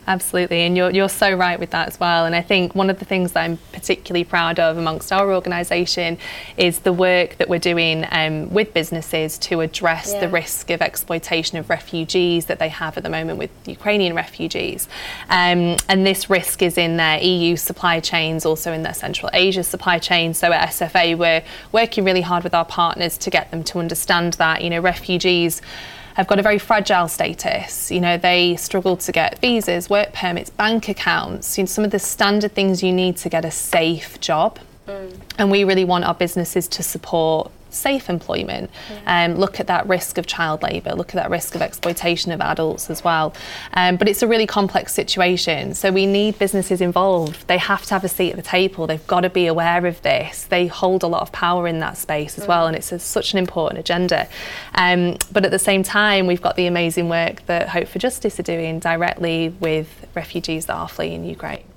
Absolutely, 0.09 0.63
and 0.63 0.75
you're, 0.75 0.91
you're 0.91 1.11
so 1.11 1.35
right 1.35 1.61
with 1.61 1.69
that 1.73 1.87
as 1.87 2.01
well. 2.01 2.25
And 2.25 2.35
I 2.35 2.41
think 2.41 2.75
one 2.75 2.89
of 2.89 2.99
the 2.99 3.05
things 3.05 3.33
that 3.33 3.43
I'm 3.45 3.59
particularly 3.73 4.25
proud 4.25 4.59
of 4.59 4.79
amongst 4.79 5.13
our 5.13 5.31
organisation 5.35 6.17
is 6.57 6.79
the 6.79 6.95
work 6.95 7.37
that 7.37 7.51
we're 7.51 7.59
doing 7.59 8.07
um, 8.11 8.49
with 8.49 8.73
businesses 8.73 9.37
to 9.41 9.61
address 9.61 10.15
the 10.15 10.31
risk 10.31 10.71
of 10.71 10.81
exploitation 10.81 11.59
of 11.59 11.69
refugees 11.69 12.47
that 12.47 12.59
they 12.59 12.71
have 12.71 12.97
at 12.97 13.03
the 13.03 13.11
moment 13.11 13.39
with 13.39 13.51
Ukrainian 13.67 14.15
refugees. 14.15 14.89
Um, 15.29 15.77
and 15.91 16.07
this 16.07 16.31
risk 16.31 16.63
is 16.63 16.79
in 16.79 16.97
their 16.97 17.23
EU 17.23 17.57
supply 17.57 18.01
chains, 18.01 18.47
also 18.47 18.73
in 18.73 18.85
their 18.85 18.95
Central 18.95 19.29
Asia 19.35 19.63
supply 19.63 19.99
chain. 19.99 20.33
So 20.33 20.51
at 20.53 20.71
SFA, 20.71 21.19
we're 21.19 21.45
working 21.73 22.05
really 22.05 22.23
hard 22.23 22.45
with 22.45 22.55
our 22.55 22.65
partners 22.65 23.19
to 23.19 23.29
get 23.29 23.51
them 23.51 23.63
to 23.65 23.79
understand 23.79 24.33
that, 24.35 24.65
you 24.65 24.71
know, 24.71 24.81
refugees 24.81 25.61
have 26.19 26.27
got 26.27 26.41
a 26.41 26.43
very 26.43 26.59
fragile 26.59 27.07
status. 27.07 27.93
You 27.93 28.01
know, 28.01 28.17
they 28.17 28.57
struggle 28.57 28.97
to 28.97 29.13
get 29.13 29.39
visas, 29.39 29.89
work 29.89 30.13
permits, 30.13 30.51
bank 30.51 30.89
accounts, 30.89 31.57
you 31.57 31.63
know, 31.63 31.67
some 31.67 31.85
of 31.85 31.93
the 31.93 32.01
standard 32.01 32.53
things 32.55 32.83
you 32.83 32.93
need 32.93 33.17
to 33.19 33.29
get 33.29 33.45
a 33.45 33.53
safe 33.53 34.19
job. 34.21 34.59
Mm. 34.89 35.15
And 35.39 35.51
we 35.51 35.63
really 35.63 35.85
want 35.85 36.05
our 36.05 36.15
businesses 36.15 36.67
to 36.69 36.83
support 36.83 37.53
safe 37.71 38.09
employment. 38.09 38.71
Um, 39.07 39.35
look 39.35 39.61
at 39.61 39.67
that 39.67 39.87
risk 39.87 40.19
of 40.19 40.27
child 40.27 40.63
labour, 40.63 40.95
look 40.95 41.11
at 41.11 41.15
that 41.15 41.31
risk 41.31 41.55
of 41.55 41.63
exploitation 41.63 42.33
of 42.33 42.41
adults 42.41 42.91
as 42.91 43.05
well. 43.05 43.35
Um, 43.75 43.97
but 43.97 44.09
it's 44.09 44.23
a 44.23 44.27
really 44.27 44.47
complex 44.47 44.95
situation. 44.95 45.75
So 45.75 45.93
we 45.93 46.07
need 46.07 46.39
businesses 46.39 46.81
involved. 46.81 47.47
They 47.49 47.59
have 47.59 47.85
to 47.87 47.95
have 47.95 48.05
a 48.05 48.09
seat 48.09 48.31
at 48.31 48.37
the 48.37 48.43
table. 48.43 48.87
They've 48.87 49.07
got 49.07 49.21
to 49.21 49.31
be 49.31 49.47
aware 49.47 49.87
of 49.87 50.01
this. 50.03 50.45
They 50.45 50.67
hold 50.67 51.03
a 51.03 51.07
lot 51.07 51.23
of 51.23 51.33
power 51.33 51.67
in 51.67 51.79
that 51.81 51.97
space 51.97 52.39
as 52.39 52.47
well. 52.47 52.67
And 52.67 52.77
it's 52.77 52.93
a, 52.93 52.99
such 52.99 53.33
an 53.33 53.39
important 53.39 53.81
agenda. 53.81 54.29
Um, 54.75 55.17
but 55.33 55.45
at 55.45 55.51
the 55.51 55.59
same 55.59 55.83
time, 55.83 56.27
we've 56.27 56.43
got 56.43 56.57
the 56.57 56.67
amazing 56.67 57.09
work 57.09 57.45
that 57.47 57.69
Hope 57.69 57.89
for 57.89 57.99
Justice 57.99 58.39
are 58.41 58.45
doing 58.45 58.79
directly 58.79 59.51
with 59.61 60.07
refugees 60.15 60.67
that 60.67 60.75
are 60.75 60.89
fleeing 60.89 61.25
Ukraine. 61.25 61.68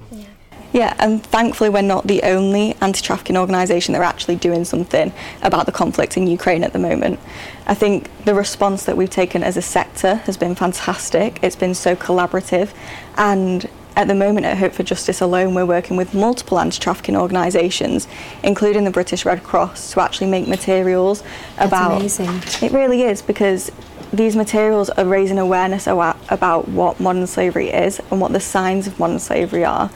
Yeah, 0.73 0.95
and 0.99 1.21
thankfully 1.21 1.69
we're 1.69 1.81
not 1.81 2.07
the 2.07 2.23
only 2.23 2.75
anti-trafficking 2.81 3.35
organisation 3.35 3.93
that 3.93 3.99
are 3.99 4.05
actually 4.05 4.37
doing 4.37 4.63
something 4.63 5.11
about 5.41 5.65
the 5.65 5.71
conflict 5.71 6.15
in 6.15 6.27
Ukraine 6.27 6.63
at 6.63 6.71
the 6.71 6.79
moment. 6.79 7.19
I 7.67 7.73
think 7.73 8.09
the 8.23 8.33
response 8.33 8.85
that 8.85 8.95
we've 8.95 9.09
taken 9.09 9.43
as 9.43 9.57
a 9.57 9.61
sector 9.61 10.15
has 10.15 10.37
been 10.37 10.55
fantastic. 10.55 11.39
It's 11.43 11.57
been 11.57 11.73
so 11.75 11.95
collaborative, 11.95 12.69
and 13.17 13.67
at 13.97 14.07
the 14.07 14.15
moment 14.15 14.45
at 14.45 14.57
Hope 14.57 14.71
for 14.71 14.83
Justice 14.83 15.19
alone, 15.19 15.53
we're 15.53 15.65
working 15.65 15.97
with 15.97 16.13
multiple 16.13 16.57
anti-trafficking 16.57 17.17
organisations, 17.17 18.07
including 18.41 18.85
the 18.85 18.91
British 18.91 19.25
Red 19.25 19.43
Cross, 19.43 19.91
to 19.91 19.99
actually 19.99 20.27
make 20.27 20.47
materials 20.47 21.21
about. 21.57 21.97
amazing. 21.97 22.41
It 22.61 22.71
really 22.71 23.01
is 23.01 23.21
because 23.21 23.69
these 24.13 24.37
materials 24.37 24.89
are 24.91 25.05
raising 25.05 25.37
awareness 25.37 25.87
about 25.87 26.67
what 26.69 26.99
modern 27.01 27.27
slavery 27.27 27.69
is 27.69 27.99
and 28.11 28.21
what 28.21 28.31
the 28.31 28.39
signs 28.39 28.87
of 28.87 28.97
modern 28.97 29.19
slavery 29.19 29.65
are, 29.65 29.89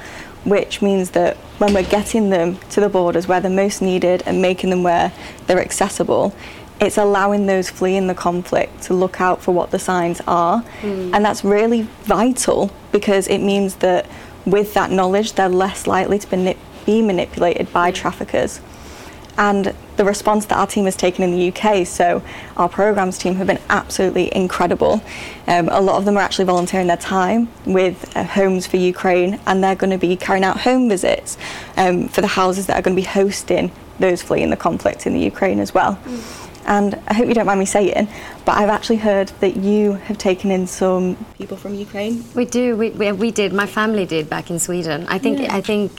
which 0.46 0.82
means 0.82 1.12
that 1.12 1.36
when 1.58 1.74
we're 1.74 1.84
getting 1.84 2.30
them 2.30 2.58
to 2.70 2.80
the 2.80 2.90
borders 2.90 3.28
where 3.28 3.42
they're 3.42 3.52
most 3.52 3.82
needed 3.82 4.24
and 4.26 4.42
making 4.42 4.70
them 4.70 4.84
where 4.84 5.12
they're 5.48 5.60
accessible, 5.60 6.34
it's 6.80 6.98
allowing 6.98 7.46
those 7.46 7.70
fleeing 7.70 8.08
the 8.08 8.16
conflict 8.16 8.84
to 8.84 8.94
look 8.94 9.20
out 9.20 9.42
for 9.42 9.54
what 9.54 9.72
the 9.72 9.80
signs 9.80 10.22
are. 10.28 10.60
Hmm. 10.60 11.14
And 11.14 11.26
that's 11.26 11.44
really 11.44 11.84
vital 12.04 12.72
because 12.92 13.28
it 13.28 13.40
means 13.40 13.76
that 13.76 14.08
with 14.46 14.74
that 14.74 14.92
knowledge, 14.92 15.34
they're 15.34 15.50
less 15.50 15.88
likely 15.88 16.20
to 16.20 16.30
be, 16.30 16.58
be 16.86 17.02
manipulated 17.02 17.72
by 17.74 17.90
hmm. 17.90 17.96
traffickers 17.96 18.62
and 19.38 19.74
the 19.98 20.06
response 20.06 20.46
that 20.48 20.58
our 20.58 20.68
team 20.68 20.86
has 20.86 20.96
taken 20.96 21.24
in 21.24 21.32
the 21.32 21.52
UK. 21.52 21.86
So 21.88 22.22
our 22.58 22.70
programs 22.70 23.18
team 23.18 23.36
have 23.36 23.48
been 23.48 23.60
absolutely 23.70 24.36
incredible. 24.36 25.02
Um, 25.48 25.70
a 25.70 25.82
lot 25.82 25.98
of 25.98 26.06
them 26.06 26.18
are 26.18 26.22
actually 26.22 26.46
volunteering 26.46 26.88
their 26.88 26.98
time 26.98 27.50
with 27.66 28.16
uh, 28.16 28.24
Homes 28.24 28.68
for 28.68 28.78
Ukraine, 28.78 29.40
and 29.46 29.64
they're 29.64 29.76
going 29.76 29.92
to 29.92 29.98
be 29.98 30.16
carrying 30.16 30.44
out 30.44 30.62
home 30.62 30.90
visits 30.90 31.38
um, 31.78 32.08
for 32.08 32.22
the 32.22 32.28
houses 32.28 32.68
that 32.68 32.78
are 32.78 32.82
going 32.82 32.96
to 32.96 33.02
be 33.02 33.08
hosting 33.08 33.72
those 34.00 34.22
fleeing 34.22 34.50
the 34.50 34.58
conflict 34.58 35.08
in 35.08 35.14
the 35.14 35.20
Ukraine 35.20 35.60
as 35.60 35.74
well. 35.74 35.98
And 36.66 37.00
I 37.08 37.14
hope 37.14 37.28
you 37.28 37.36
don't 37.36 37.46
mind 37.46 37.60
me 37.60 37.66
saying, 37.66 38.08
but 38.44 38.58
I've 38.58 38.70
actually 38.70 38.98
heard 38.98 39.28
that 39.40 39.56
you 39.56 39.94
have 39.94 40.18
taken 40.18 40.50
in 40.50 40.66
some 40.66 41.16
people 41.38 41.58
from 41.58 41.76
Ukraine. 41.76 42.24
We 42.34 42.46
do. 42.46 42.76
We, 42.76 42.90
we, 42.90 43.12
we 43.12 43.32
did. 43.32 43.54
My 43.54 43.68
family 43.68 44.06
did 44.06 44.30
back 44.30 44.50
in 44.50 44.60
Sweden. 44.60 45.06
I 45.08 45.20
think. 45.20 45.40
I 45.42 45.62
think. 45.62 45.92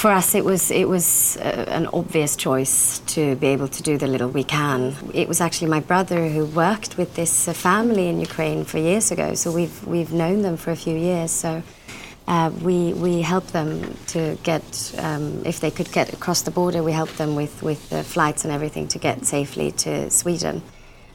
For 0.00 0.10
us, 0.10 0.34
it 0.34 0.46
was 0.46 0.70
it 0.70 0.88
was 0.88 1.36
uh, 1.36 1.66
an 1.68 1.86
obvious 1.92 2.34
choice 2.34 3.00
to 3.14 3.36
be 3.36 3.48
able 3.48 3.68
to 3.68 3.82
do 3.82 3.98
the 3.98 4.06
little 4.06 4.30
we 4.30 4.44
can. 4.44 4.96
It 5.12 5.28
was 5.28 5.42
actually 5.42 5.68
my 5.68 5.80
brother 5.80 6.26
who 6.26 6.46
worked 6.46 6.96
with 6.96 7.16
this 7.16 7.46
uh, 7.46 7.52
family 7.52 8.08
in 8.08 8.18
Ukraine 8.18 8.64
for 8.64 8.78
years 8.78 9.12
ago, 9.12 9.34
so 9.34 9.52
we've 9.52 9.86
we've 9.86 10.10
known 10.10 10.40
them 10.40 10.56
for 10.56 10.70
a 10.70 10.76
few 10.76 10.96
years. 10.96 11.30
So 11.30 11.62
uh, 12.28 12.50
we, 12.62 12.94
we 12.94 13.20
help 13.20 13.46
them 13.48 13.94
to 14.06 14.38
get, 14.42 14.94
um, 14.98 15.42
if 15.44 15.60
they 15.60 15.70
could 15.70 15.92
get 15.92 16.14
across 16.14 16.40
the 16.42 16.50
border, 16.50 16.82
we 16.82 16.92
help 16.92 17.10
them 17.16 17.34
with, 17.34 17.62
with 17.62 17.90
the 17.90 18.02
flights 18.04 18.44
and 18.44 18.54
everything 18.54 18.88
to 18.88 18.98
get 18.98 19.26
safely 19.26 19.72
to 19.72 20.08
Sweden. 20.10 20.62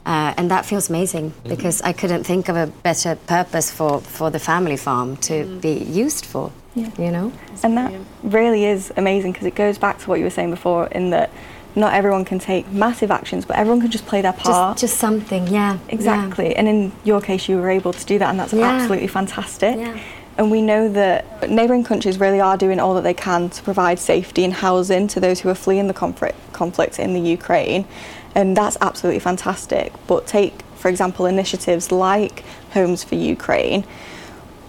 Uh, 0.05 0.33
and 0.37 0.51
that 0.51 0.65
feels 0.65 0.89
amazing 0.89 1.31
mm-hmm. 1.31 1.49
because 1.49 1.81
I 1.81 1.91
couldn't 1.91 2.25
think 2.25 2.47
of 2.47 2.55
a 2.55 2.67
better 2.67 3.15
purpose 3.15 3.71
for, 3.71 4.01
for 4.01 4.29
the 4.29 4.39
family 4.39 4.77
farm 4.77 5.17
to 5.17 5.33
mm. 5.45 5.61
be 5.61 5.73
used 5.73 6.25
for. 6.25 6.51
Yeah. 6.75 6.91
You 6.99 7.11
know? 7.11 7.31
And 7.63 7.77
that 7.77 7.91
really 8.21 8.65
is 8.65 8.93
amazing 8.97 9.31
because 9.31 9.47
it 9.47 9.55
goes 9.55 9.77
back 9.77 9.97
to 9.99 10.09
what 10.09 10.19
you 10.19 10.25
were 10.25 10.29
saying 10.29 10.51
before 10.51 10.87
in 10.87 11.09
that 11.09 11.31
not 11.75 11.93
everyone 11.93 12.23
can 12.23 12.39
take 12.39 12.71
massive 12.71 13.11
actions, 13.11 13.45
but 13.45 13.57
everyone 13.57 13.81
can 13.81 13.91
just 13.91 14.05
play 14.05 14.21
their 14.21 14.33
part. 14.33 14.77
Just, 14.77 14.91
just 14.91 14.97
something, 14.99 15.47
yeah. 15.47 15.77
Exactly. 15.89 16.51
Yeah. 16.51 16.59
And 16.59 16.67
in 16.67 16.91
your 17.03 17.21
case, 17.21 17.49
you 17.49 17.57
were 17.57 17.69
able 17.69 17.91
to 17.93 18.05
do 18.05 18.17
that, 18.19 18.29
and 18.29 18.39
that's 18.39 18.53
yeah. 18.53 18.63
absolutely 18.63 19.07
fantastic. 19.07 19.75
Yeah. 19.77 19.99
And 20.37 20.51
we 20.51 20.61
know 20.61 20.89
that 20.89 21.49
neighbouring 21.49 21.83
countries 21.83 22.19
really 22.19 22.41
are 22.41 22.57
doing 22.57 22.79
all 22.79 22.93
that 22.95 23.03
they 23.03 23.13
can 23.13 23.49
to 23.49 23.63
provide 23.63 23.99
safety 23.99 24.43
and 24.43 24.53
housing 24.53 25.07
to 25.09 25.19
those 25.19 25.39
who 25.39 25.49
are 25.49 25.55
fleeing 25.55 25.87
the 25.87 25.93
conflict, 25.93 26.37
conflict 26.51 26.99
in 26.99 27.13
the 27.13 27.21
Ukraine. 27.21 27.87
And 28.33 28.55
that's 28.55 28.77
absolutely 28.81 29.19
fantastic. 29.19 29.93
But 30.07 30.27
take, 30.27 30.61
for 30.75 30.89
example, 30.89 31.25
initiatives 31.25 31.91
like 31.91 32.43
Homes 32.71 33.03
for 33.03 33.15
Ukraine. 33.15 33.85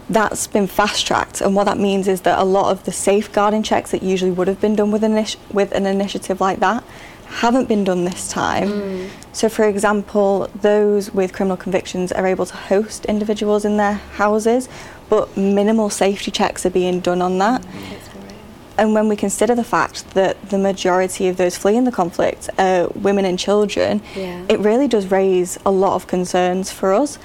That's 0.08 0.46
been 0.46 0.68
fast 0.68 1.04
tracked, 1.04 1.40
and 1.40 1.56
what 1.56 1.64
that 1.64 1.78
means 1.78 2.06
is 2.06 2.20
that 2.20 2.38
a 2.38 2.44
lot 2.44 2.70
of 2.70 2.84
the 2.84 2.92
safeguarding 2.92 3.64
checks 3.64 3.90
that 3.90 4.04
usually 4.04 4.30
would 4.30 4.46
have 4.46 4.60
been 4.60 4.76
done 4.76 4.92
with 4.92 5.02
an, 5.02 5.26
with 5.50 5.72
an 5.72 5.84
initiative 5.84 6.40
like 6.40 6.60
that 6.60 6.84
haven't 7.28 7.68
been 7.68 7.84
done 7.84 8.04
this 8.04 8.28
time. 8.28 8.68
Mm. 8.68 9.10
So, 9.32 9.48
for 9.48 9.68
example, 9.68 10.48
those 10.54 11.12
with 11.12 11.32
criminal 11.32 11.56
convictions 11.56 12.12
are 12.12 12.26
able 12.26 12.46
to 12.46 12.56
host 12.56 13.04
individuals 13.04 13.64
in 13.64 13.76
their 13.76 13.94
houses, 13.94 14.68
but 15.08 15.36
minimal 15.36 15.90
safety 15.90 16.30
checks 16.30 16.64
are 16.64 16.70
being 16.70 17.00
done 17.00 17.20
on 17.20 17.38
that. 17.38 17.62
Mm. 17.62 17.96
And 18.78 18.92
when 18.92 19.08
we 19.08 19.16
consider 19.16 19.54
the 19.54 19.64
fact 19.64 20.10
that 20.10 20.50
the 20.50 20.58
majority 20.58 21.28
of 21.28 21.38
those 21.38 21.56
fleeing 21.56 21.84
the 21.84 21.92
conflict 21.92 22.50
are 22.58 22.88
women 22.88 23.24
and 23.24 23.38
children, 23.38 24.02
yeah. 24.14 24.44
it 24.48 24.60
really 24.60 24.86
does 24.86 25.10
raise 25.10 25.58
a 25.64 25.70
lot 25.70 25.94
of 25.94 26.06
concerns 26.06 26.70
for 26.70 26.92
us. 26.92 27.18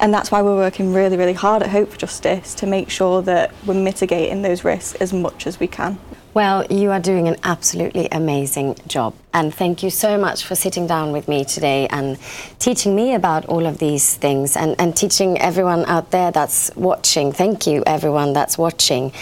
And 0.00 0.12
that's 0.12 0.30
why 0.30 0.42
we're 0.42 0.56
working 0.56 0.92
really, 0.92 1.16
really 1.16 1.32
hard 1.32 1.62
at 1.62 1.70
Hope 1.70 1.90
for 1.90 1.96
Justice 1.96 2.54
to 2.56 2.66
make 2.66 2.90
sure 2.90 3.22
that 3.22 3.52
we're 3.64 3.74
mitigating 3.74 4.42
those 4.42 4.64
risks 4.64 4.94
as 5.00 5.12
much 5.12 5.46
as 5.46 5.60
we 5.60 5.68
can. 5.68 5.98
Well, 6.36 6.66
you 6.68 6.90
are 6.90 7.00
doing 7.00 7.28
an 7.28 7.36
absolutely 7.44 8.08
amazing 8.12 8.76
job. 8.86 9.14
And 9.32 9.54
thank 9.54 9.82
you 9.82 9.88
so 9.88 10.18
much 10.18 10.44
for 10.44 10.54
sitting 10.54 10.86
down 10.86 11.12
with 11.12 11.28
me 11.28 11.46
today 11.46 11.88
and 11.88 12.18
teaching 12.58 12.94
me 12.94 13.14
about 13.14 13.46
all 13.46 13.64
of 13.64 13.78
these 13.78 14.16
things 14.16 14.54
and, 14.54 14.78
and 14.78 14.94
teaching 14.94 15.40
everyone 15.40 15.86
out 15.86 16.10
there 16.10 16.30
that's 16.30 16.70
watching. 16.76 17.32
Thank 17.32 17.66
you, 17.66 17.82
everyone 17.86 18.34
that's 18.34 18.58
watching. 18.58 19.12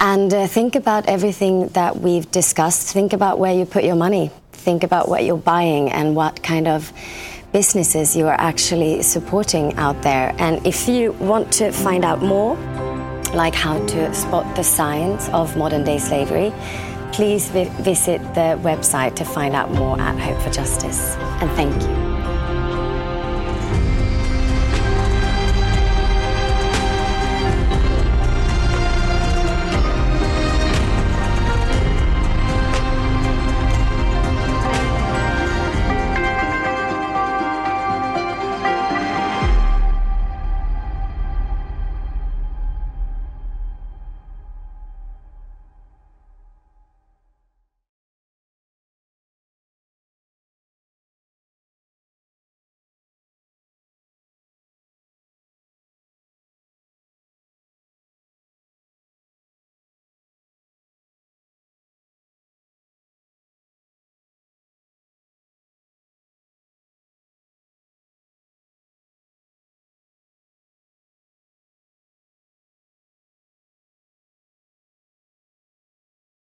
And 0.00 0.34
uh, 0.34 0.48
think 0.48 0.74
about 0.74 1.06
everything 1.06 1.68
that 1.68 2.00
we've 2.00 2.28
discussed. 2.32 2.92
Think 2.92 3.12
about 3.12 3.38
where 3.38 3.54
you 3.54 3.64
put 3.64 3.84
your 3.84 3.94
money. 3.94 4.32
Think 4.50 4.82
about 4.82 5.08
what 5.08 5.22
you're 5.22 5.38
buying 5.38 5.92
and 5.92 6.16
what 6.16 6.42
kind 6.42 6.66
of 6.66 6.92
businesses 7.52 8.16
you 8.16 8.26
are 8.26 8.40
actually 8.40 9.02
supporting 9.02 9.72
out 9.74 10.02
there. 10.02 10.34
And 10.38 10.66
if 10.66 10.88
you 10.88 11.12
want 11.12 11.52
to 11.52 11.70
find 11.70 12.04
out 12.04 12.22
more, 12.22 12.56
like 13.34 13.54
how 13.54 13.84
to 13.86 14.14
spot 14.14 14.56
the 14.56 14.62
signs 14.64 15.28
of 15.30 15.56
modern 15.56 15.84
day 15.84 15.98
slavery, 15.98 16.52
please 17.12 17.48
vi- 17.48 17.68
visit 17.82 18.20
the 18.34 18.58
website 18.62 19.14
to 19.16 19.24
find 19.24 19.54
out 19.54 19.70
more 19.70 20.00
at 20.00 20.18
Hope 20.18 20.40
for 20.42 20.50
Justice. 20.50 21.16
And 21.40 21.50
thank 21.52 21.82
you. 21.82 22.15